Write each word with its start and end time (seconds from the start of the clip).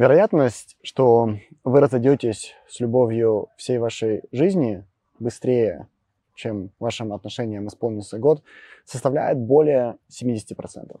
Вероятность, 0.00 0.78
что 0.82 1.28
вы 1.62 1.78
разойдетесь 1.78 2.54
с 2.66 2.80
любовью 2.80 3.50
всей 3.58 3.76
вашей 3.76 4.22
жизни 4.32 4.86
быстрее, 5.18 5.88
чем 6.34 6.70
вашим 6.78 7.12
отношениям 7.12 7.66
исполнится 7.66 8.18
год, 8.18 8.42
составляет 8.86 9.36
более 9.36 9.98
70%. 10.08 10.98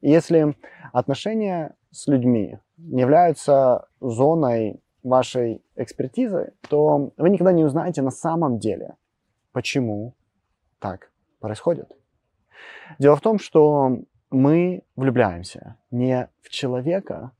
И 0.00 0.10
если 0.10 0.56
отношения 0.92 1.76
с 1.92 2.08
людьми 2.08 2.58
не 2.78 3.02
являются 3.02 3.86
зоной 4.00 4.80
вашей 5.04 5.62
экспертизы, 5.76 6.52
то 6.68 7.12
вы 7.16 7.30
никогда 7.30 7.52
не 7.52 7.62
узнаете 7.62 8.02
на 8.02 8.10
самом 8.10 8.58
деле, 8.58 8.96
почему 9.52 10.14
так 10.80 11.12
происходит. 11.38 11.96
Дело 12.98 13.14
в 13.14 13.20
том, 13.20 13.38
что 13.38 13.98
мы 14.32 14.82
влюбляемся 14.96 15.76
не 15.92 16.28
в 16.40 16.48
человека, 16.48 17.30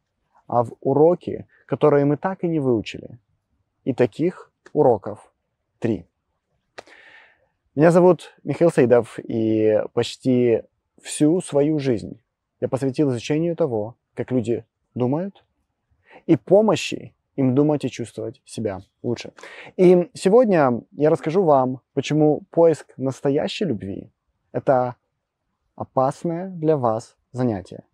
а 0.52 0.64
в 0.64 0.74
уроки, 0.82 1.46
которые 1.64 2.04
мы 2.04 2.18
так 2.18 2.44
и 2.44 2.46
не 2.46 2.60
выучили. 2.60 3.18
И 3.84 3.94
таких 3.94 4.52
уроков 4.74 5.32
три. 5.78 6.04
Меня 7.74 7.90
зовут 7.90 8.36
Михаил 8.44 8.70
Саидов, 8.70 9.18
и 9.18 9.82
почти 9.94 10.62
всю 11.00 11.40
свою 11.40 11.78
жизнь 11.78 12.20
я 12.60 12.68
посвятил 12.68 13.08
изучению 13.08 13.56
того, 13.56 13.96
как 14.12 14.30
люди 14.30 14.66
думают, 14.94 15.42
и 16.26 16.36
помощи 16.36 17.14
им 17.34 17.54
думать 17.54 17.86
и 17.86 17.90
чувствовать 17.90 18.42
себя 18.44 18.82
лучше. 19.02 19.32
И 19.78 20.10
сегодня 20.12 20.82
я 20.90 21.08
расскажу 21.08 21.44
вам, 21.44 21.80
почему 21.94 22.42
поиск 22.50 22.92
настоящей 22.98 23.64
любви– 23.64 24.10
это 24.52 24.96
опасное 25.76 26.50
для 26.50 26.76
вас 26.76 27.16
занятие. 27.32 27.84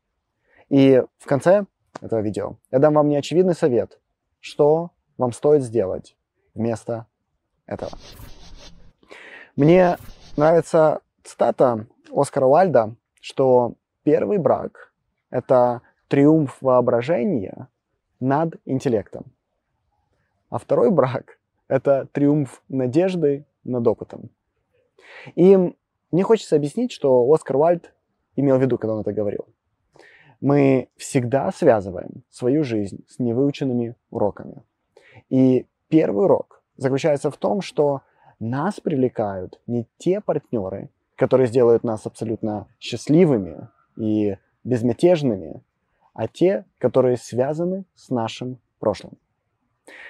И 0.69 1.05
в 1.19 1.27
конце 1.27 1.67
этого 2.01 2.21
видео 2.21 2.57
я 2.71 2.79
дам 2.79 2.95
вам 2.95 3.09
неочевидный 3.09 3.55
совет, 3.55 3.99
что 4.41 4.91
вам 5.17 5.33
стоит 5.33 5.63
сделать 5.63 6.17
вместо 6.55 7.07
этого. 7.67 7.93
Мне 9.57 9.97
нравится 10.37 11.01
цитата 11.25 11.87
Оскара 12.15 12.47
Уальда, 12.47 12.95
что 13.21 13.75
первый 14.03 14.39
брак– 14.39 14.93
это 15.31 15.83
триумф 16.09 16.57
воображения 16.61 17.69
над 18.21 18.57
интеллектом, 18.65 19.27
а 20.51 20.59
второй 20.59 20.91
брак– 20.91 21.39
это 21.69 22.07
триумф 22.13 22.63
надежды 22.69 23.45
над 23.65 23.87
опытом. 23.87 24.31
И 25.35 25.75
мне 26.11 26.23
хочется 26.23 26.57
объяснить, 26.57 26.93
что 26.93 27.31
Оскар 27.33 27.57
Уальд 27.57 27.93
имел 28.37 28.57
в 28.57 28.63
виду, 28.63 28.79
когда 28.79 28.95
он 28.95 29.01
это 29.01 29.13
говорил. 29.13 29.47
Мы 30.41 30.89
всегда 30.97 31.51
связываем 31.51 32.23
свою 32.31 32.63
жизнь 32.65 33.05
с 33.09 33.19
невыученными 33.19 33.97
уроками. 34.11 34.63
И 35.29 35.67
первый 35.89 36.27
урок 36.27 36.63
заключается 36.77 37.31
в 37.31 37.37
том, 37.37 37.61
что 37.61 38.03
нас 38.39 38.79
привлекают 38.79 39.61
не 39.67 39.87
те 39.99 40.21
партнеры, 40.21 40.91
которые 41.17 41.49
сделают 41.49 41.83
нас 41.83 42.07
абсолютно 42.07 42.69
счастливыми 42.79 43.69
и 43.97 44.37
безмятежными, 44.63 45.63
а 46.15 46.29
те, 46.29 46.65
которые 46.79 47.17
связаны 47.17 47.85
с 47.97 48.11
нашим 48.11 48.59
прошлым. 48.79 49.19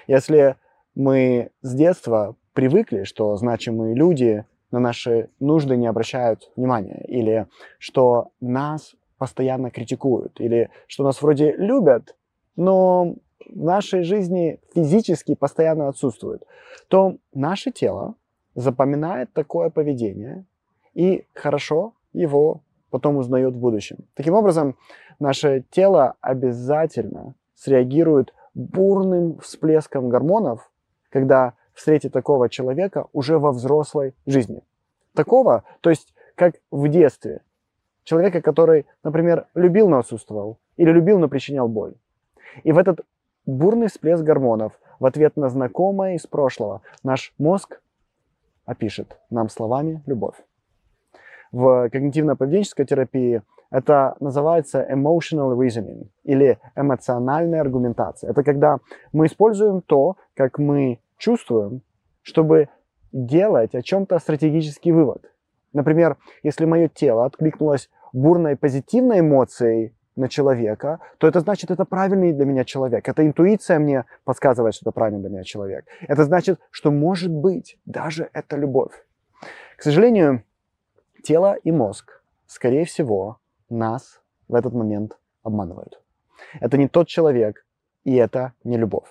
Если 0.07 0.55
мы 0.93 1.51
с 1.61 1.73
детства 1.73 2.35
привыкли, 2.53 3.03
что 3.03 3.35
значимые 3.35 3.95
люди 3.95 4.45
на 4.71 4.79
наши 4.79 5.29
нужды 5.39 5.75
не 5.77 5.87
обращают 5.87 6.51
внимания, 6.55 7.03
или 7.07 7.47
что 7.79 8.31
нас 8.39 8.95
постоянно 9.19 9.69
критикуют, 9.69 10.41
или 10.41 10.71
что 10.87 11.03
нас 11.03 11.21
вроде 11.21 11.51
любят, 11.51 12.15
но 12.55 13.15
в 13.47 13.63
нашей 13.63 14.01
жизни 14.01 14.59
физически 14.73 15.35
постоянно 15.35 15.87
отсутствуют, 15.89 16.43
то 16.87 17.17
наше 17.33 17.71
тело 17.71 18.15
запоминает 18.55 19.31
такое 19.33 19.69
поведение 19.69 20.45
и 20.95 21.25
хорошо 21.33 21.93
его 22.13 22.61
потом 22.89 23.17
узнает 23.17 23.53
в 23.53 23.59
будущем. 23.59 23.97
Таким 24.15 24.33
образом, 24.33 24.75
наше 25.19 25.63
тело 25.69 26.15
обязательно 26.21 27.35
среагирует 27.55 28.33
бурным 28.55 29.37
всплеском 29.39 30.09
гормонов, 30.09 30.71
когда 31.09 31.53
встретит 31.73 32.13
такого 32.13 32.49
человека 32.49 33.05
уже 33.13 33.37
во 33.37 33.51
взрослой 33.51 34.15
жизни. 34.25 34.63
Такого, 35.13 35.63
то 35.81 35.89
есть 35.89 36.13
как 36.35 36.55
в 36.71 36.87
детстве. 36.87 37.41
Человека, 38.03 38.41
который, 38.41 38.85
например, 39.03 39.47
любил, 39.53 39.89
но 39.89 39.99
отсутствовал, 39.99 40.57
или 40.77 40.91
любил, 40.91 41.19
но 41.19 41.27
причинял 41.27 41.67
боль. 41.67 41.93
И 42.63 42.71
в 42.71 42.77
этот 42.77 43.01
бурный 43.45 43.87
всплеск 43.87 44.23
гормонов 44.23 44.73
в 44.99 45.05
ответ 45.05 45.37
на 45.37 45.49
знакомое 45.49 46.15
из 46.15 46.25
прошлого 46.27 46.81
наш 47.03 47.33
мозг 47.37 47.81
опишет 48.65 49.17
нам 49.29 49.49
словами 49.49 50.01
любовь. 50.05 50.35
В 51.51 51.89
когнитивно-поведенческой 51.89 52.85
терапии 52.85 53.41
это 53.71 54.15
называется 54.19 54.85
emotional 54.89 55.57
reasoning 55.57 56.07
или 56.23 56.59
эмоциональная 56.75 57.61
аргументация. 57.61 58.31
Это 58.31 58.43
когда 58.43 58.79
мы 59.13 59.25
используем 59.25 59.81
то, 59.81 60.17
как 60.35 60.59
мы 60.59 60.99
чувствуем, 61.17 61.81
чтобы 62.21 62.69
делать 63.11 63.73
о 63.75 63.81
чем-то 63.81 64.19
стратегический 64.19 64.91
вывод. 64.91 65.31
Например, 65.73 66.17
если 66.43 66.65
мое 66.65 66.87
тело 66.87 67.25
откликнулось 67.25 67.89
бурной 68.13 68.55
позитивной 68.55 69.19
эмоцией 69.19 69.93
на 70.15 70.27
человека, 70.27 70.99
то 71.17 71.27
это 71.27 71.39
значит, 71.39 71.71
это 71.71 71.85
правильный 71.85 72.33
для 72.33 72.45
меня 72.45 72.65
человек. 72.65 73.07
Эта 73.07 73.25
интуиция 73.25 73.79
мне 73.79 74.05
подсказывает, 74.25 74.75
что 74.75 74.83
это 74.83 74.91
правильный 74.91 75.21
для 75.21 75.29
меня 75.29 75.43
человек. 75.43 75.85
Это 76.07 76.25
значит, 76.25 76.59
что 76.71 76.91
может 76.91 77.31
быть 77.31 77.77
даже 77.85 78.29
это 78.33 78.57
любовь. 78.57 78.91
К 79.77 79.83
сожалению, 79.83 80.43
тело 81.23 81.55
и 81.63 81.71
мозг, 81.71 82.21
скорее 82.47 82.85
всего, 82.85 83.37
нас 83.69 84.21
в 84.47 84.55
этот 84.55 84.73
момент 84.73 85.17
обманывают. 85.43 86.01
Это 86.59 86.77
не 86.77 86.87
тот 86.87 87.07
человек, 87.07 87.65
и 88.03 88.15
это 88.15 88.53
не 88.63 88.77
любовь. 88.77 89.07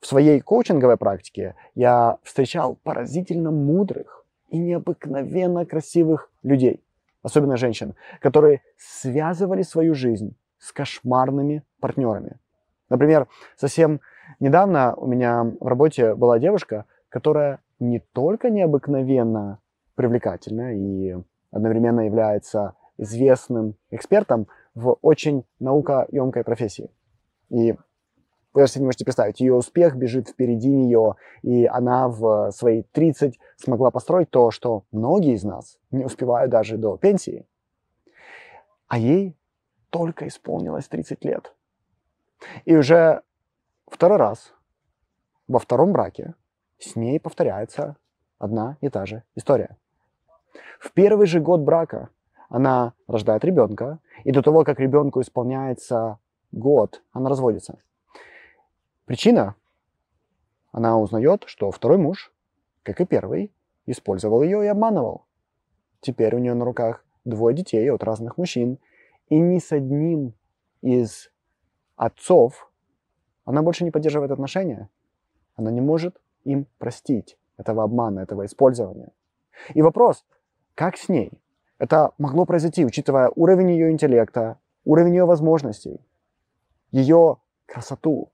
В 0.00 0.06
своей 0.06 0.40
коучинговой 0.40 0.96
практике 0.96 1.54
я 1.74 2.18
встречал 2.22 2.76
поразительно 2.82 3.50
мудрых 3.50 4.21
и 4.52 4.58
необыкновенно 4.58 5.66
красивых 5.66 6.30
людей– 6.42 6.84
особенно 7.22 7.56
женщин, 7.56 7.94
которые 8.20 8.62
связывали 8.76 9.62
свою 9.62 9.94
жизнь 9.94 10.36
с 10.58 10.72
кошмарными 10.72 11.64
партнерами. 11.80 12.38
Например, 12.88 13.28
совсем 13.56 14.00
недавно 14.38 14.94
у 14.94 15.06
меня 15.06 15.44
в 15.60 15.66
работе 15.66 16.14
была 16.14 16.38
девушка, 16.38 16.84
которая 17.08 17.60
не 17.78 18.00
только 18.12 18.50
необыкновенно 18.50 19.58
привлекательна 19.94 20.74
и 20.74 21.16
одновременно 21.50 22.00
является 22.00 22.74
известным 22.98 23.74
экспертом 23.90 24.46
в 24.74 24.96
очень 25.02 25.44
наукоемкой 25.58 26.44
профессии. 26.44 26.90
И 27.50 27.74
вы 28.54 28.66
себе 28.66 28.80
не 28.82 28.86
можете 28.86 29.04
представить, 29.04 29.40
ее 29.40 29.54
успех 29.54 29.96
бежит 29.96 30.28
впереди 30.28 30.68
нее, 30.68 31.16
и 31.42 31.66
она 31.66 32.08
в 32.08 32.50
свои 32.52 32.82
30 32.82 33.38
смогла 33.56 33.90
построить 33.90 34.30
то, 34.30 34.50
что 34.50 34.84
многие 34.92 35.34
из 35.34 35.44
нас 35.44 35.78
не 35.90 36.04
успевают 36.04 36.50
даже 36.50 36.76
до 36.76 36.96
пенсии. 36.96 37.46
А 38.88 38.98
ей 38.98 39.36
только 39.90 40.28
исполнилось 40.28 40.88
30 40.88 41.24
лет. 41.24 41.54
И 42.64 42.76
уже 42.76 43.22
второй 43.86 44.18
раз 44.18 44.52
во 45.48 45.58
втором 45.58 45.92
браке 45.92 46.34
с 46.78 46.96
ней 46.96 47.18
повторяется 47.20 47.96
одна 48.38 48.76
и 48.80 48.88
та 48.88 49.06
же 49.06 49.22
история. 49.34 49.76
В 50.78 50.92
первый 50.92 51.26
же 51.26 51.40
год 51.40 51.60
брака 51.60 52.10
она 52.48 52.92
рождает 53.06 53.44
ребенка, 53.44 54.00
и 54.24 54.32
до 54.32 54.42
того, 54.42 54.64
как 54.64 54.78
ребенку 54.78 55.22
исполняется 55.22 56.18
год, 56.50 57.02
она 57.12 57.30
разводится. 57.30 57.78
Причина? 59.12 59.56
Она 60.70 60.98
узнает, 60.98 61.44
что 61.44 61.70
второй 61.70 61.98
муж, 61.98 62.32
как 62.82 62.98
и 62.98 63.04
первый, 63.04 63.52
использовал 63.84 64.42
ее 64.42 64.64
и 64.64 64.68
обманывал. 64.68 65.26
Теперь 66.00 66.34
у 66.34 66.38
нее 66.38 66.54
на 66.54 66.64
руках 66.64 67.04
двое 67.26 67.54
детей 67.54 67.90
от 67.92 68.02
разных 68.02 68.38
мужчин, 68.38 68.78
и 69.28 69.38
ни 69.38 69.58
с 69.58 69.70
одним 69.70 70.32
из 70.80 71.30
отцов 71.94 72.72
она 73.44 73.60
больше 73.60 73.84
не 73.84 73.90
поддерживает 73.90 74.30
отношения. 74.30 74.88
Она 75.56 75.70
не 75.70 75.82
может 75.82 76.18
им 76.44 76.66
простить 76.78 77.36
этого 77.58 77.82
обмана, 77.82 78.20
этого 78.20 78.46
использования. 78.46 79.12
И 79.74 79.82
вопрос, 79.82 80.24
как 80.74 80.96
с 80.96 81.10
ней? 81.10 81.32
Это 81.76 82.12
могло 82.16 82.46
произойти, 82.46 82.82
учитывая 82.86 83.30
уровень 83.36 83.72
ее 83.72 83.90
интеллекта, 83.90 84.58
уровень 84.86 85.16
ее 85.16 85.26
возможностей, 85.26 86.00
ее 86.92 87.36
красоту, 87.66 88.32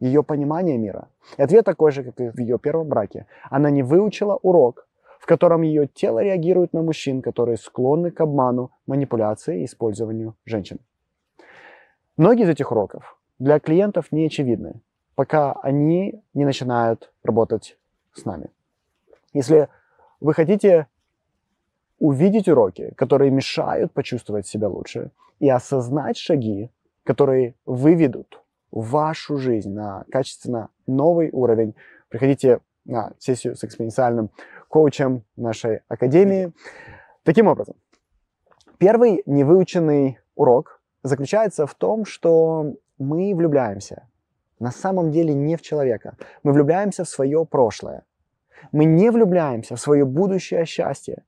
ее 0.00 0.22
понимание 0.22 0.78
мира. 0.78 1.08
И 1.36 1.42
ответ 1.42 1.64
такой 1.64 1.92
же, 1.92 2.04
как 2.04 2.20
и 2.20 2.30
в 2.30 2.38
ее 2.38 2.58
первом 2.58 2.88
браке. 2.88 3.26
Она 3.50 3.70
не 3.70 3.82
выучила 3.82 4.36
урок, 4.42 4.86
в 5.20 5.26
котором 5.26 5.62
ее 5.62 5.86
тело 5.86 6.22
реагирует 6.22 6.72
на 6.72 6.82
мужчин, 6.82 7.22
которые 7.22 7.56
склонны 7.56 8.10
к 8.10 8.20
обману, 8.20 8.70
манипуляции 8.86 9.62
и 9.62 9.64
использованию 9.64 10.34
женщин. 10.44 10.78
Многие 12.16 12.44
из 12.44 12.48
этих 12.48 12.70
уроков 12.72 13.18
для 13.38 13.60
клиентов 13.60 14.12
не 14.12 14.26
очевидны, 14.26 14.80
пока 15.14 15.52
они 15.52 16.22
не 16.34 16.44
начинают 16.44 17.12
работать 17.22 17.76
с 18.12 18.24
нами. 18.24 18.50
Если 19.32 19.68
вы 20.20 20.34
хотите 20.34 20.86
увидеть 21.98 22.48
уроки, 22.48 22.92
которые 22.96 23.30
мешают 23.30 23.92
почувствовать 23.92 24.46
себя 24.46 24.68
лучше, 24.68 25.10
и 25.40 25.48
осознать 25.48 26.16
шаги, 26.16 26.70
которые 27.04 27.54
выведут 27.64 28.42
вашу 28.70 29.38
жизнь 29.38 29.72
на 29.72 30.04
качественно 30.10 30.70
новый 30.86 31.30
уровень, 31.32 31.74
приходите 32.08 32.60
на 32.84 33.12
сессию 33.18 33.54
с 33.54 33.64
экспоненциальным 33.64 34.30
коучем 34.68 35.24
нашей 35.36 35.80
академии. 35.88 36.52
Таким 37.22 37.46
образом, 37.46 37.76
первый 38.78 39.22
невыученный 39.26 40.18
урок 40.34 40.80
заключается 41.02 41.66
в 41.66 41.74
том, 41.74 42.04
что 42.04 42.74
мы 42.98 43.34
влюбляемся 43.34 44.08
на 44.58 44.70
самом 44.70 45.10
деле 45.10 45.34
не 45.34 45.56
в 45.56 45.62
человека. 45.62 46.16
Мы 46.42 46.52
влюбляемся 46.52 47.04
в 47.04 47.08
свое 47.08 47.44
прошлое. 47.46 48.04
Мы 48.72 48.84
не 48.84 49.10
влюбляемся 49.10 49.76
в 49.76 49.80
свое 49.80 50.04
будущее 50.04 50.64
счастье. 50.64 51.24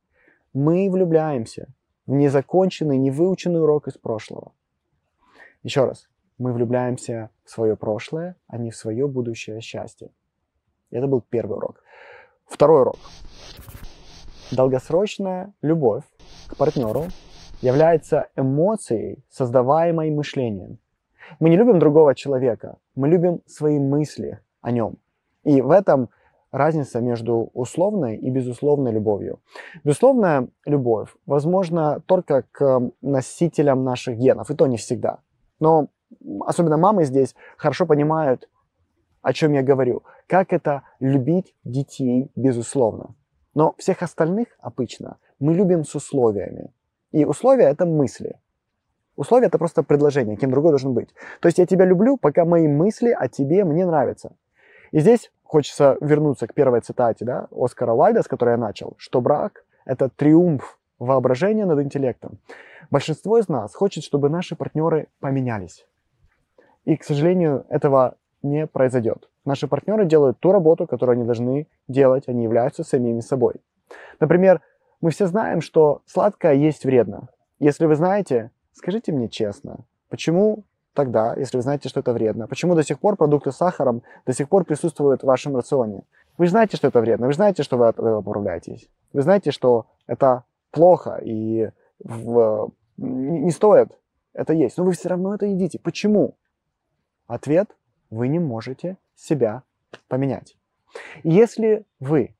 Мы 0.53 0.91
влюбляемся 0.91 1.69
в 2.07 2.13
незаконченный, 2.13 2.99
невыученный 2.99 3.63
урок 3.63 3.87
из 3.87 3.97
прошлого. 3.97 4.53
Еще 5.63 5.85
раз, 5.85 6.09
мы 6.41 6.55
влюбляемся 6.55 7.31
в 7.45 7.51
свое 7.51 7.77
прошлое, 7.77 8.35
а 8.49 8.57
не 8.57 8.71
в 8.71 8.77
свое 8.77 9.07
будущее 9.07 9.61
счастье. 9.61 10.11
Это 10.91 11.07
был 11.07 11.21
первый 11.21 11.59
урок. 11.59 11.85
Второй 12.47 12.81
урок. 12.81 12.97
Долгосрочная 14.51 15.53
любовь 15.61 16.05
к 16.49 16.57
партнеру 16.57 17.05
является 17.61 18.29
эмоцией, 18.37 19.23
создаваемой 19.29 20.11
мышлением. 20.11 20.79
Мы 21.41 21.51
не 21.51 21.57
любим 21.57 21.79
другого 21.79 22.15
человека, 22.15 22.79
мы 22.95 23.09
любим 23.09 23.43
свои 23.47 23.79
мысли 23.79 24.41
о 24.63 24.71
нем. 24.71 24.97
И 25.45 25.61
в 25.61 25.71
этом 25.71 26.09
разница 26.51 27.01
между 27.01 27.51
условной 27.53 28.17
и 28.17 28.31
безусловной 28.31 28.93
любовью. 28.93 29.41
Безусловная 29.85 30.49
любовь 30.65 31.15
возможна 31.27 32.01
только 32.07 32.45
к 32.51 32.91
носителям 33.03 33.85
наших 33.85 34.17
генов, 34.17 34.51
и 34.51 34.55
то 34.55 34.67
не 34.67 34.79
всегда. 34.79 35.19
Но 35.61 35.89
особенно 36.47 36.77
мамы 36.77 37.05
здесь 37.05 37.35
хорошо 37.57 37.87
понимают, 37.87 38.49
о 39.23 39.33
чем 39.33 39.53
я 39.53 39.63
говорю. 39.63 40.03
Как 40.27 40.53
это 40.53 40.83
любить 41.01 41.55
детей 41.65 42.31
безусловно. 42.37 43.15
Но 43.55 43.75
всех 43.79 44.03
остальных 44.03 44.49
обычно 44.61 45.19
мы 45.39 45.55
любим 45.55 45.85
с 45.85 45.95
условиями. 45.95 46.73
И 47.13 47.25
условия— 47.25 47.65
это 47.71 47.87
мысли. 47.87 48.39
Условия— 49.17 49.47
это 49.49 49.59
просто 49.59 49.83
предложение, 49.83 50.37
кем 50.37 50.51
другой 50.51 50.71
должен 50.71 50.95
быть. 50.95 51.13
То 51.41 51.49
есть 51.49 51.59
я 51.59 51.67
тебя 51.67 51.85
люблю, 51.85 52.17
пока 52.17 52.45
мои 52.45 52.69
мысли 52.69 53.11
о 53.11 53.29
тебе 53.29 53.65
мне 53.65 53.85
нравятся. 53.85 54.37
И 54.93 55.01
здесь 55.01 55.31
хочется 55.43 55.97
вернуться 56.01 56.47
к 56.47 56.55
первой 56.55 56.81
цитате 56.81 57.25
да, 57.25 57.49
Оскара 57.51 57.93
Уальда, 57.93 58.23
с 58.23 58.29
которой 58.29 58.53
я 58.53 58.57
начал, 58.57 58.95
что 58.99 59.21
брак— 59.21 59.65
это 59.85 60.09
триумф 60.09 60.79
воображения 60.99 61.67
над 61.67 61.81
интеллектом. 61.81 62.39
Большинство 62.91 63.39
из 63.39 63.49
нас 63.49 63.75
хочет, 63.75 64.05
чтобы 64.05 64.29
наши 64.29 64.55
партнеры 64.57 65.09
поменялись. 65.21 65.87
И, 66.85 66.97
к 66.97 67.05
сожалению, 67.05 67.67
этого 67.69 68.17
не 68.43 68.67
произойдет. 68.67 69.29
Наши 69.45 69.69
партнеры 69.69 70.07
делают 70.07 70.39
ту 70.39 70.53
работу, 70.53 70.87
которую 70.87 71.15
они 71.15 71.25
должны 71.25 71.67
делать, 71.89 72.25
они 72.29 72.45
являются 72.45 72.85
самими 72.85 73.21
собой. 73.21 73.55
Например, 74.19 74.61
мы 75.01 75.11
все 75.11 75.27
знаем, 75.27 75.61
что 75.61 76.03
сладкое 76.07 76.55
есть 76.55 76.85
вредно. 76.85 77.29
Если 77.59 77.87
вы 77.87 77.95
знаете, 77.95 78.51
скажите 78.73 79.13
мне 79.13 79.29
честно, 79.29 79.85
почему 80.09 80.65
тогда, 80.95 81.35
если 81.37 81.57
вы 81.57 81.63
знаете, 81.63 81.89
что 81.89 82.01
это 82.01 82.13
вредно? 82.13 82.47
Почему 82.47 82.75
до 82.75 82.83
сих 82.83 82.99
пор 82.99 83.17
продукты 83.17 83.53
с 83.53 83.57
сахаром 83.57 84.03
до 84.27 84.33
сих 84.33 84.49
пор 84.49 84.65
присутствуют 84.65 85.23
в 85.23 85.27
вашем 85.27 85.57
рационе? 85.57 86.03
Вы 86.39 86.49
знаете, 86.49 86.77
что 86.77 86.89
это 86.89 87.01
вредно, 87.01 87.27
вы 87.27 87.33
знаете, 87.33 87.63
что 87.63 87.77
вы 87.77 87.89
от 87.89 87.99
этого 87.99 88.19
управляетесь. 88.19 88.89
Вы 89.13 89.23
знаете, 89.23 89.51
что 89.51 89.87
это 90.07 90.45
плохо 90.71 91.21
и 91.23 91.71
в, 92.03 92.73
не 92.97 93.51
стоит 93.51 93.99
это 94.33 94.53
есть, 94.53 94.79
но 94.79 94.85
вы 94.85 94.93
все 94.93 95.09
равно 95.09 95.35
это 95.35 95.47
едите. 95.47 95.79
Почему? 95.79 96.37
Ответ– 97.31 97.77
вы 98.11 98.27
не 98.29 98.41
можете 98.41 98.97
себя 99.15 99.63
поменять. 100.09 100.57
Если 101.23 101.85
вы 102.01 102.35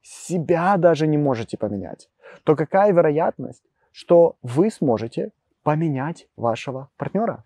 себя 0.00 0.76
даже 0.76 1.06
не 1.08 1.18
можете 1.18 1.56
поменять, 1.56 2.08
то 2.44 2.54
какая 2.54 2.92
вероятность, 2.92 3.64
что 3.90 4.36
вы 4.42 4.70
сможете 4.70 5.32
поменять 5.64 6.28
вашего 6.36 6.88
партнера? 6.96 7.44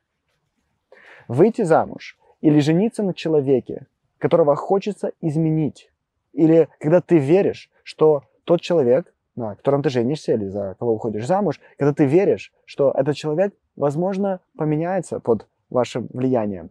выйти 1.28 1.62
замуж 1.62 2.18
или 2.40 2.60
жениться 2.60 3.02
на 3.02 3.14
человеке, 3.14 3.86
которого 4.18 4.54
хочется 4.56 5.12
изменить, 5.22 5.90
или 6.32 6.68
когда 6.78 7.00
ты 7.00 7.18
веришь, 7.18 7.70
что 7.82 8.24
тот 8.44 8.60
человек, 8.60 9.14
на 9.34 9.54
котором 9.54 9.82
ты 9.82 9.88
женишься 9.88 10.34
или 10.34 10.48
за 10.48 10.76
кого 10.78 10.94
уходишь 10.94 11.26
замуж, 11.26 11.58
когда 11.78 11.94
ты 11.94 12.04
веришь, 12.04 12.52
что 12.66 12.92
этот 12.94 13.16
человек, 13.16 13.54
возможно, 13.76 14.40
поменяется 14.56 15.20
под 15.20 15.46
вашим 15.70 16.08
влиянием. 16.12 16.70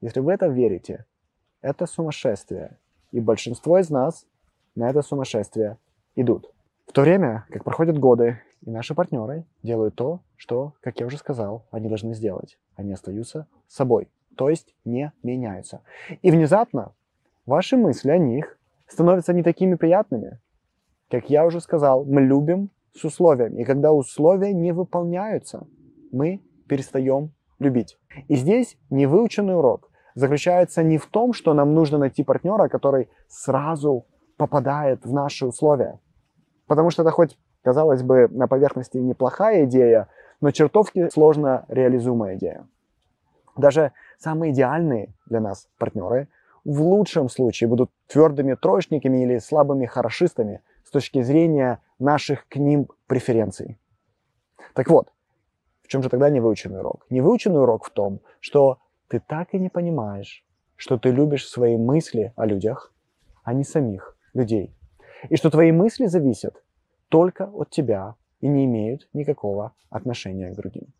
Если 0.00 0.20
вы 0.20 0.32
это 0.32 0.46
верите, 0.46 1.06
это 1.60 1.86
сумасшествие. 1.86 2.78
И 3.12 3.20
большинство 3.20 3.78
из 3.78 3.90
нас 3.90 4.26
на 4.74 4.90
это 4.90 5.02
сумасшествие 5.02 5.78
идут. 6.14 6.52
В 6.86 6.92
то 6.92 7.02
время, 7.02 7.46
как 7.50 7.64
проходят 7.64 7.98
годы, 7.98 8.40
и 8.62 8.70
наши 8.70 8.94
партнеры 8.94 9.44
делают 9.62 9.94
то, 9.94 10.20
что, 10.36 10.74
как 10.80 11.00
я 11.00 11.06
уже 11.06 11.18
сказал, 11.18 11.64
они 11.70 11.88
должны 11.88 12.14
сделать. 12.14 12.58
Они 12.74 12.92
остаются 12.92 13.46
собой, 13.68 14.08
то 14.36 14.50
есть 14.50 14.74
не 14.84 15.12
меняются. 15.22 15.80
И 16.22 16.30
внезапно 16.30 16.92
ваши 17.46 17.76
мысли 17.76 18.10
о 18.10 18.18
них 18.18 18.58
становятся 18.86 19.32
не 19.32 19.42
такими 19.42 19.74
приятными. 19.74 20.38
Как 21.10 21.30
я 21.30 21.46
уже 21.46 21.60
сказал, 21.60 22.04
мы 22.04 22.20
любим 22.20 22.70
с 22.94 23.04
условиями. 23.04 23.62
И 23.62 23.64
когда 23.64 23.92
условия 23.92 24.52
не 24.52 24.72
выполняются, 24.72 25.66
мы 26.12 26.40
перестаем 26.68 27.30
любить. 27.58 27.98
И 28.28 28.36
здесь 28.36 28.78
невыученный 28.90 29.56
урок 29.56 29.90
заключается 30.14 30.82
не 30.82 30.98
в 30.98 31.06
том, 31.06 31.32
что 31.32 31.54
нам 31.54 31.74
нужно 31.74 31.98
найти 31.98 32.24
партнера, 32.24 32.68
который 32.68 33.08
сразу 33.28 34.06
попадает 34.36 35.04
в 35.04 35.12
наши 35.12 35.46
условия. 35.46 36.00
Потому 36.66 36.90
что 36.90 37.02
это 37.02 37.10
хоть, 37.10 37.38
казалось 37.62 38.02
бы, 38.02 38.28
на 38.28 38.48
поверхности 38.48 38.98
неплохая 38.98 39.64
идея, 39.64 40.08
но 40.40 40.50
чертовски 40.50 41.10
сложно 41.10 41.64
реализуемая 41.68 42.36
идея. 42.36 42.66
Даже 43.56 43.92
самые 44.18 44.52
идеальные 44.52 45.14
для 45.26 45.40
нас 45.40 45.68
партнеры 45.78 46.28
в 46.64 46.82
лучшем 46.82 47.28
случае 47.28 47.68
будут 47.68 47.90
твердыми 48.08 48.54
троечниками 48.54 49.22
или 49.22 49.38
слабыми 49.38 49.86
хорошистами 49.86 50.62
с 50.84 50.90
точки 50.90 51.22
зрения 51.22 51.80
наших 51.98 52.48
к 52.48 52.56
ним 52.56 52.88
преференций. 53.06 53.78
Так 54.74 54.90
вот, 54.90 55.12
в 55.86 55.88
чем 55.88 56.02
же 56.02 56.08
тогда 56.08 56.28
невыученный 56.30 56.80
урок? 56.80 57.06
Невыученный 57.10 57.60
урок 57.60 57.84
в 57.84 57.90
том, 57.90 58.20
что 58.40 58.78
ты 59.06 59.20
так 59.20 59.54
и 59.54 59.58
не 59.58 59.68
понимаешь, 59.68 60.44
что 60.74 60.98
ты 60.98 61.12
любишь 61.12 61.48
свои 61.48 61.76
мысли 61.76 62.32
о 62.34 62.44
людях, 62.44 62.92
а 63.44 63.54
не 63.54 63.62
самих 63.62 64.16
людей. 64.34 64.74
И 65.30 65.36
что 65.36 65.48
твои 65.48 65.70
мысли 65.70 66.06
зависят 66.06 66.64
только 67.08 67.44
от 67.44 67.70
тебя 67.70 68.16
и 68.40 68.48
не 68.48 68.64
имеют 68.64 69.08
никакого 69.12 69.72
отношения 69.88 70.50
к 70.50 70.56
другим. 70.56 70.92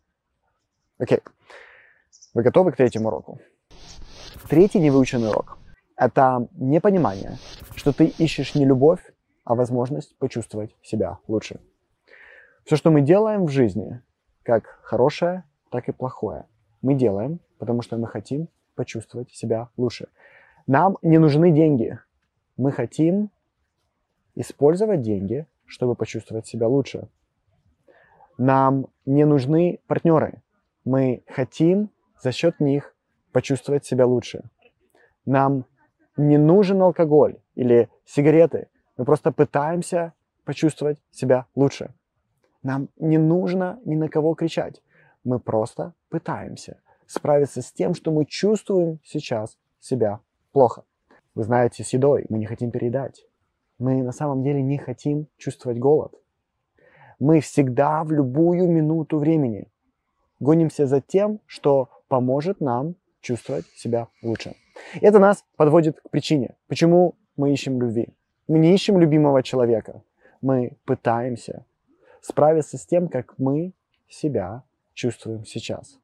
Окей. 0.99 1.19
Вы 2.33 2.43
готовы 2.43 2.71
к 2.71 2.77
третьему 2.77 3.09
уроку? 3.09 3.39
Третий 4.49 4.79
невыученный 4.79 5.29
урок– 5.29 5.57
это 5.97 6.47
непонимание, 6.53 7.37
что 7.75 7.91
ты 7.91 8.05
ищешь 8.05 8.55
не 8.55 8.65
любовь, 8.65 9.01
а 9.43 9.53
возможность 9.53 10.17
почувствовать 10.17 10.73
себя 10.81 11.17
лучше. 11.27 11.59
Все, 12.63 12.77
что 12.77 12.89
мы 12.89 13.01
делаем 13.01 13.45
в 13.45 13.49
жизни, 13.49 14.01
как 14.47 14.79
хорошее, 14.81 15.43
так 15.71 15.89
и 15.89 15.91
плохое, 15.91 16.45
мы 16.81 16.93
делаем, 16.93 17.41
потому 17.57 17.81
что 17.81 17.97
мы 17.97 18.07
хотим 18.07 18.47
почувствовать 18.75 19.29
себя 19.29 19.67
лучше. 19.75 20.07
Нам 20.67 20.97
не 21.01 21.17
нужны 21.17 21.51
деньги. 21.51 21.99
Мы 22.55 22.71
хотим 22.71 23.29
использовать 24.35 25.01
деньги, 25.01 25.45
чтобы 25.65 25.95
почувствовать 25.95 26.47
себя 26.47 26.69
лучше. 26.69 27.09
Нам 28.37 28.87
не 29.05 29.25
нужны 29.25 29.79
партнеры. 29.85 30.41
Мы 30.85 31.23
хотим 31.27 31.89
за 32.21 32.31
счет 32.31 32.61
них 32.61 32.95
почувствовать 33.33 33.83
себя 33.83 34.05
лучше. 34.05 34.43
Нам 35.25 35.65
не 36.15 36.37
нужен 36.37 36.81
алкоголь 36.81 37.35
или 37.55 37.89
сигареты. 38.05 38.69
Мы 38.95 39.03
просто 39.03 39.33
пытаемся 39.33 40.13
почувствовать 40.45 40.99
себя 41.11 41.47
лучше. 41.53 41.93
Нам 42.67 42.89
не 42.97 43.17
нужно 43.17 43.79
ни 43.85 43.95
на 43.95 44.09
кого 44.09 44.33
кричать. 44.33 44.81
Мы 45.23 45.39
просто 45.39 45.93
пытаемся 46.09 46.81
справиться 47.05 47.61
с 47.61 47.71
тем, 47.71 47.93
что 47.93 48.11
мы 48.11 48.25
чувствуем 48.25 48.99
сейчас 49.05 49.57
себя 49.79 50.19
плохо. 50.51 50.83
Вы 51.33 51.43
знаете, 51.43 51.85
с 51.85 51.93
едой 51.93 52.25
мы 52.27 52.37
не 52.39 52.45
хотим 52.45 52.71
переедать. 52.71 53.25
Мы 53.79 54.03
на 54.03 54.11
самом 54.11 54.43
деле 54.43 54.61
не 54.61 54.77
хотим 54.77 55.27
чувствовать 55.37 55.79
голод. 55.79 56.13
Мы 57.19 57.39
всегда 57.39 58.03
в 58.03 58.11
любую 58.11 58.67
минуту 58.69 59.17
времени 59.17 59.69
гонимся 60.41 60.87
за 60.87 60.99
тем, 60.99 61.39
что 61.45 61.87
поможет 62.09 62.59
нам 62.59 62.95
чувствовать 63.21 63.65
себя 63.77 64.09
лучше. 64.21 64.55
Это 64.99 65.19
нас 65.19 65.45
подводит 65.55 66.01
к 66.01 66.09
причине, 66.09 66.57
почему 66.67 67.15
мы 67.37 67.53
ищем 67.53 67.81
любви. 67.81 68.09
Мы 68.49 68.59
не 68.59 68.73
ищем 68.73 68.99
любимого 68.99 69.41
человека. 69.41 70.01
Мы 70.41 70.73
пытаемся 70.83 71.63
справиться 72.27 72.77
с 72.77 72.85
тем, 72.85 73.07
как 73.07 73.37
мы 73.37 73.73
себя 74.09 74.63
чувствуем 74.93 75.45
сейчас. 75.45 75.97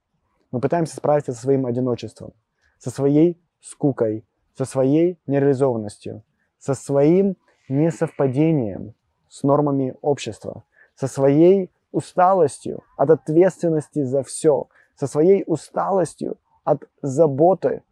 Мы 0.51 0.61
пытаемся 0.61 0.95
справиться 0.95 1.33
со 1.33 1.41
своим 1.41 1.65
одиночеством, 1.65 2.33
со 2.77 2.91
своей 2.91 3.41
скукой, 3.59 4.25
со 4.57 4.65
своей 4.65 5.19
нереализованностью, 5.27 6.23
со 6.57 6.75
своим 6.75 7.35
несовпадением 7.67 8.93
с 9.27 9.43
нормами 9.43 9.95
общества, 10.01 10.63
со 10.95 11.07
своей 11.07 11.71
усталостью 11.91 12.83
от 12.95 13.09
ответственности 13.09 14.03
за 14.03 14.23
все, 14.23 14.67
со 14.95 15.07
своей 15.07 15.43
усталостью 15.45 16.37
от 16.63 16.83
заботы 17.01 17.83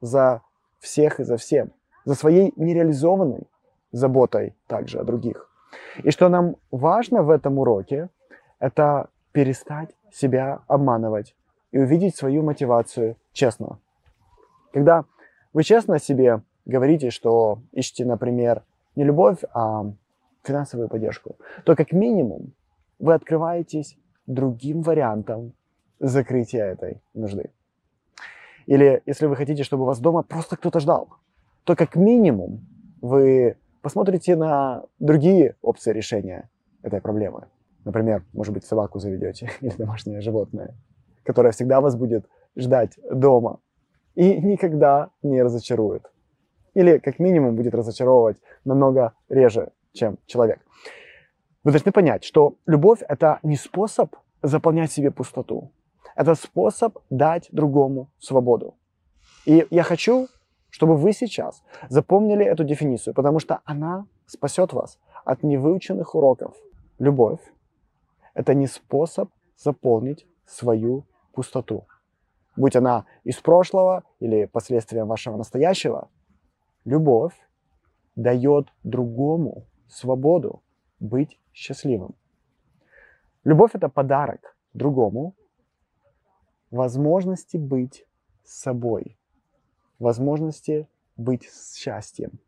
за 0.00 0.42
всех 0.78 1.20
и 1.20 1.24
за 1.24 1.36
всем, 1.36 1.72
за 2.04 2.14
своей 2.14 2.52
нереализованной 2.56 3.46
заботой 3.92 4.54
также 4.66 5.00
о 5.00 5.04
других. 5.04 5.53
И 6.02 6.10
что 6.10 6.28
нам 6.28 6.56
важно 6.70 7.22
в 7.22 7.30
этом 7.30 7.58
уроке, 7.58 8.08
это 8.58 9.08
перестать 9.32 9.94
себя 10.12 10.60
обманывать 10.68 11.34
и 11.72 11.78
увидеть 11.78 12.16
свою 12.16 12.42
мотивацию 12.42 13.16
честно. 13.32 13.78
Когда 14.72 15.04
вы 15.52 15.62
честно 15.62 15.98
себе 15.98 16.42
говорите, 16.64 17.10
что 17.10 17.58
ищете, 17.72 18.04
например, 18.04 18.62
не 18.96 19.04
любовь, 19.04 19.38
а 19.52 19.86
финансовую 20.42 20.88
поддержку, 20.88 21.36
то 21.64 21.74
как 21.74 21.92
минимум 21.92 22.52
вы 22.98 23.14
открываетесь 23.14 23.96
другим 24.26 24.82
вариантам 24.82 25.52
закрытия 25.98 26.64
этой 26.66 27.02
нужды. 27.14 27.50
Или 28.66 29.02
если 29.06 29.26
вы 29.26 29.36
хотите, 29.36 29.62
чтобы 29.62 29.84
вас 29.84 29.98
дома 29.98 30.22
просто 30.22 30.56
кто-то 30.56 30.80
ждал, 30.80 31.08
то 31.64 31.76
как 31.76 31.96
минимум 31.96 32.66
вы 33.00 33.56
посмотрите 33.84 34.34
на 34.34 34.82
другие 34.98 35.56
опции 35.60 35.92
решения 35.92 36.48
этой 36.82 37.02
проблемы. 37.02 37.48
Например, 37.84 38.24
может 38.32 38.54
быть, 38.54 38.64
собаку 38.64 38.98
заведете 38.98 39.50
или 39.60 39.74
домашнее 39.76 40.22
животное, 40.22 40.74
которое 41.22 41.52
всегда 41.52 41.82
вас 41.82 41.94
будет 41.94 42.26
ждать 42.56 42.98
дома 43.10 43.60
и 44.14 44.40
никогда 44.40 45.10
не 45.22 45.42
разочарует. 45.42 46.10
Или 46.72 46.96
как 46.96 47.18
минимум 47.18 47.56
будет 47.56 47.74
разочаровывать 47.74 48.38
намного 48.64 49.12
реже, 49.28 49.72
чем 49.92 50.16
человек. 50.24 50.60
Вы 51.62 51.72
должны 51.72 51.92
понять, 51.92 52.24
что 52.24 52.56
любовь— 52.64 53.00
это 53.08 53.38
не 53.42 53.56
способ 53.56 54.16
заполнять 54.42 54.92
себе 54.92 55.10
пустоту. 55.10 55.72
Это 56.16 56.34
способ 56.34 56.98
дать 57.10 57.48
другому 57.52 58.08
свободу. 58.18 58.76
И 59.44 59.66
я 59.70 59.82
хочу, 59.82 60.28
чтобы 60.74 60.96
вы 60.96 61.12
сейчас 61.12 61.62
запомнили 61.88 62.44
эту 62.44 62.64
дефиницию, 62.64 63.14
потому 63.14 63.38
что 63.38 63.60
она 63.64 64.08
спасет 64.26 64.72
вас 64.72 64.98
от 65.24 65.44
невыученных 65.44 66.16
уроков. 66.16 66.56
Любовь— 66.98 67.38
это 68.34 68.54
не 68.54 68.66
способ 68.66 69.30
заполнить 69.56 70.26
свою 70.46 71.04
пустоту. 71.32 71.86
Будь 72.56 72.74
она 72.74 73.06
из 73.22 73.36
прошлого 73.36 74.02
или 74.18 74.46
последствием 74.46 75.06
вашего 75.06 75.36
настоящего, 75.36 76.08
любовь 76.84 77.34
дает 78.16 78.66
другому 78.82 79.66
свободу 79.86 80.60
быть 80.98 81.38
счастливым. 81.52 82.16
Любовь— 83.44 83.70
это 83.74 83.88
подарок 83.88 84.56
другому, 84.72 85.36
возможности 86.72 87.58
быть 87.58 88.08
собой, 88.42 89.16
возможности 89.98 90.88
быть 91.16 91.48
счастьем. 91.74 92.38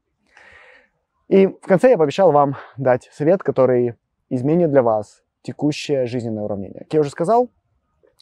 И 1.29 1.47
в 1.47 1.67
конце 1.67 1.91
я 1.91 1.99
пообещал 1.99 2.33
вам 2.33 2.57
дать 2.77 3.11
совет, 3.13 3.43
который 3.43 3.95
изменит 4.29 4.71
для 4.71 4.83
вас 4.83 5.23
текущее 5.43 6.07
жизненное 6.07 6.45
уравнение. 6.45 6.81
Как 6.81 6.95
я 6.95 7.01
уже 7.01 7.11
сказал, 7.11 7.49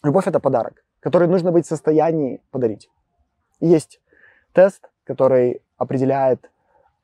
любовь— 0.02 0.26
это 0.26 0.40
подарок, 0.40 0.84
который 1.00 1.28
нужно 1.28 1.52
быть 1.52 1.66
в 1.66 1.68
состоянии 1.68 2.40
подарить. 2.50 2.88
Есть 3.60 4.00
тест, 4.52 4.90
который 5.04 5.60
определяет 5.76 6.50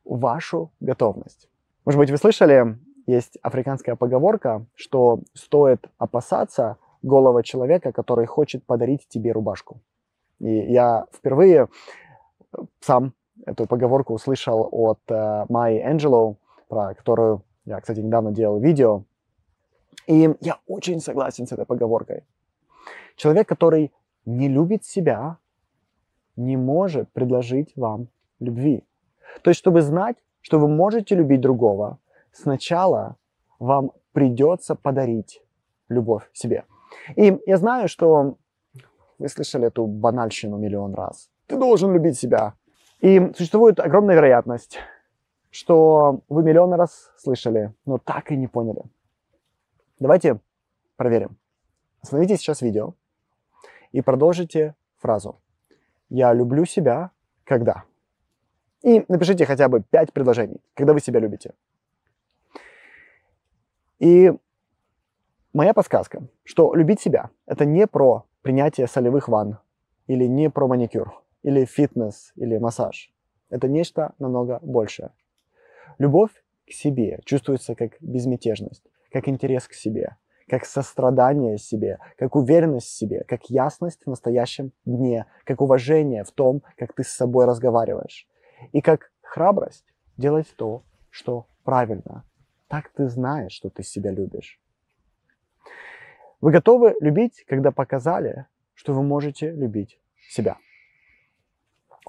вашу 0.05 0.71
готовность. 0.81 1.49
Может 1.85 1.99
быть, 1.99 2.11
вы 2.11 2.17
слышали, 2.17 2.79
есть 3.07 3.39
африканская 3.43 3.97
поговорка, 3.97 4.65
что 4.75 5.21
стоит 5.35 5.87
опасаться 5.99 6.77
голого 7.03 7.43
человека, 7.43 7.93
который 7.93 8.27
хочет 8.27 8.65
подарить 8.65 9.07
тебе 9.09 9.33
рубашку. 9.33 9.81
И 10.39 10.73
я 10.73 11.07
впервые 11.13 11.69
сам 12.81 13.13
эту 13.47 13.67
поговорку 13.67 14.15
услышал 14.15 14.69
от 14.71 15.01
uh, 15.09 15.47
Майи 15.49 15.81
Энджело, 15.81 16.37
про 16.69 16.95
которую 16.95 17.43
я, 17.65 17.81
кстати, 17.81 18.01
недавно 18.01 18.33
делал 18.33 18.59
видео. 18.59 19.05
И 20.07 20.35
я 20.41 20.59
очень 20.67 21.01
согласен 21.01 21.47
с 21.47 21.53
этой 21.53 21.67
поговоркой. 21.67 22.25
Человек, 23.17 23.49
который 23.49 23.93
не 24.25 24.49
любит 24.49 24.85
себя, 24.85 25.39
не 26.37 26.57
может 26.57 27.13
предложить 27.13 27.77
вам 27.77 28.09
любви. 28.41 28.85
То 29.43 29.51
есть, 29.51 29.61
чтобы 29.61 29.83
знать, 29.83 30.17
что 30.41 30.59
вы 30.59 30.69
можете 30.69 31.15
любить 31.15 31.41
другого, 31.41 31.99
сначала 32.33 33.17
вам 33.59 33.93
придется 34.13 34.75
подарить 34.75 35.43
любовь 35.89 36.29
себе. 36.33 36.65
И 37.17 37.39
я 37.47 37.57
знаю, 37.57 37.89
что 37.89 38.37
вы 39.19 39.29
слышали 39.29 39.67
эту 39.67 39.87
банальщину 39.87 40.57
миллион 40.57 40.95
раз. 40.95 41.31
Ты 41.51 41.57
должен 41.57 41.93
любить 41.93 42.17
себя. 42.17 42.55
И 43.01 43.19
существует 43.37 43.81
огромная 43.81 44.15
вероятность, 44.15 44.79
что 45.51 46.21
вы 46.29 46.45
миллион 46.45 46.73
раз 46.75 47.11
слышали, 47.17 47.75
но 47.85 47.99
так 47.99 48.31
и 48.31 48.37
не 48.37 48.47
поняли. 48.47 48.85
Давайте 49.99 50.39
проверим. 50.95 51.37
Остановите 52.03 52.37
сейчас 52.37 52.63
видео 52.63 52.95
и 53.91 54.01
продолжите 54.01 54.77
фразу. 54.99 55.41
Я 56.09 56.33
люблю 56.33 56.65
себя 56.67 57.11
когда? 57.43 57.83
И 58.83 59.05
напишите 59.09 59.45
хотя 59.45 59.69
бы 59.69 59.83
пять 59.83 60.13
предложений, 60.13 60.61
когда 60.75 60.93
вы 60.93 61.01
себя 61.01 61.19
любите. 61.19 61.55
И 63.99 64.31
моя 65.53 65.75
подсказка, 65.75 66.23
что 66.45 66.77
любить 66.77 67.01
себя– 67.01 67.31
это 67.47 67.65
не 67.65 67.89
про 67.89 68.25
принятие 68.43 68.87
солевых 68.87 69.27
ванн, 69.27 69.59
или 70.07 70.27
не 70.27 70.49
про 70.49 70.69
маникюр, 70.69 71.21
или 71.43 71.65
фитнес, 71.65 72.33
или 72.37 72.59
массаж. 72.59 73.13
Это 73.49 73.69
нечто 73.69 74.15
намного 74.19 74.59
большее. 74.63 75.11
Любовь 75.99 76.31
к 76.67 76.73
себе 76.73 77.21
чувствуется 77.25 77.75
как 77.75 78.01
безмятежность, 78.01 78.85
как 79.11 79.29
интерес 79.29 79.67
к 79.67 79.75
себе, 79.75 80.17
как 80.49 80.65
сострадание 80.65 81.59
себе, 81.59 81.99
как 82.17 82.37
уверенность 82.37 82.87
в 82.87 82.97
себе, 82.97 83.25
как 83.27 83.51
ясность 83.51 84.03
в 84.05 84.09
настоящем 84.09 84.73
дне, 84.85 85.27
как 85.45 85.61
уважение 85.61 86.25
в 86.25 86.31
том, 86.31 86.63
как 86.77 86.93
ты 86.93 87.05
с 87.05 87.09
собой 87.09 87.47
разговариваешь, 87.47 88.27
и 88.73 88.81
как 88.81 89.13
храбрость 89.23 89.85
делать 90.17 90.53
то, 90.57 90.85
что 91.11 91.47
правильно, 91.65 92.25
так 92.69 92.89
ты 92.91 93.09
знаешь, 93.09 93.53
что 93.53 93.69
ты 93.71 93.83
себя 93.83 94.11
любишь. 94.13 94.61
Вы 96.41 96.53
готовы 96.53 96.95
любить, 97.01 97.45
когда 97.47 97.71
показали, 97.71 98.47
что 98.75 98.95
вы 98.95 99.03
можете 99.03 99.51
любить 99.51 100.01
себя. 100.31 100.57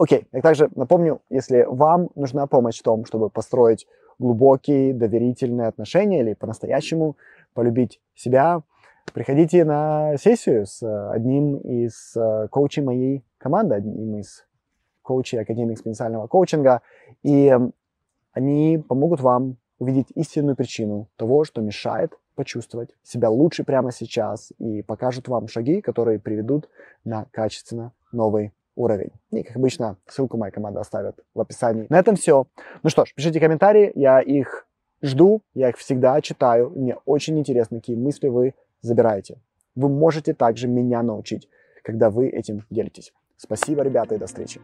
Окей, 0.02 0.28
я 0.32 0.42
также 0.42 0.68
напомню, 0.74 1.22
если 1.30 1.64
вам 1.70 2.10
нужна 2.16 2.48
помощь 2.48 2.80
в 2.80 2.82
том, 2.82 3.06
чтобы 3.06 3.30
построить 3.30 3.86
глубокие, 4.18 4.96
доверительные 4.96 5.68
отношения 5.68 6.22
или 6.22 6.34
по-настоящему 6.34 7.18
полюбить 7.54 8.02
себя, 8.16 8.64
приходите 9.14 9.64
на 9.64 10.18
сессию 10.18 10.66
с 10.66 10.82
одним 11.12 11.58
из 11.58 12.18
э, 12.18 12.48
коучей 12.50 12.82
моей 12.82 13.24
команды, 13.38 13.76
одним 13.76 14.18
из 14.18 14.44
коучей 15.04 15.40
Академии 15.40 15.76
экспоненциального 15.76 16.26
коучинга, 16.26 16.82
и 17.22 17.56
они 18.32 18.84
помогут 18.90 19.22
вам 19.22 19.58
увидеть 19.78 20.08
истинную 20.16 20.56
причину 20.56 21.10
того, 21.16 21.44
что 21.44 21.62
мешает 21.62 22.18
почувствовать 22.34 22.90
себя 23.04 23.30
лучше 23.30 23.64
прямо 23.64 23.92
сейчас 23.92 24.52
и 24.58 24.82
покажут 24.82 25.28
вам 25.28 25.48
шаги, 25.48 25.80
которые 25.80 26.18
приведут 26.18 26.70
на 27.04 27.26
качественно 27.26 27.94
новый 28.12 28.52
уровень. 28.76 29.12
И, 29.32 29.44
как 29.44 29.56
обычно, 29.58 29.98
ссылку 30.08 30.38
моя 30.38 30.52
команда 30.52 30.80
оставит 30.80 31.16
в 31.34 31.42
описании. 31.42 31.88
На 31.90 32.00
этом 32.00 32.16
все. 32.16 32.48
Ну 32.84 32.90
что 32.90 33.06
ж, 33.06 33.14
пишите 33.14 33.40
комментарии, 33.40 33.92
я 33.96 34.20
их 34.20 34.68
жду, 35.02 35.42
я 35.54 35.70
их 35.70 35.78
всегда 35.78 36.22
читаю. 36.22 36.70
Мне 36.70 36.96
очень 37.06 37.38
интересно, 37.40 37.78
какие 37.78 37.96
мысли 37.96 38.28
вы 38.28 38.54
забираете. 38.82 39.40
Вы 39.76 39.90
можете 39.90 40.34
также 40.34 40.68
меня 40.68 41.02
научить, 41.04 41.48
когда 41.84 42.10
вы 42.10 42.30
этим 42.30 42.66
делитесь. 42.70 43.14
Спасибо, 43.38 43.84
ребята, 43.84 44.16
и 44.16 44.18
до 44.18 44.28
встречи. 44.28 44.62